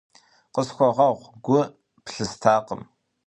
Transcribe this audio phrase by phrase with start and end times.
[0.53, 1.59] Къысхуэгъэгъу, гу
[2.05, 2.81] плъыстакъым.